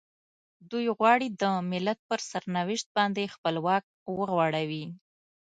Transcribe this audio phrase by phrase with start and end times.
[0.71, 3.85] دوی غواړي د ملت پر سرنوشت باندې خپل واک
[4.15, 4.85] وغوړوي.